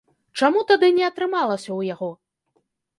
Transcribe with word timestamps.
Чаму 0.39 0.63
тады 0.71 0.89
не 0.97 1.05
атрымалася 1.11 1.67
ў 1.79 1.95
яго? 1.95 2.11